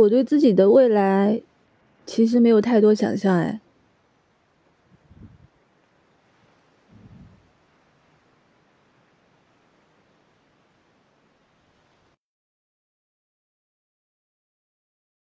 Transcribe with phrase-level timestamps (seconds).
[0.00, 1.40] 我对自己的未来
[2.04, 3.60] 其实没有太多想象，哎，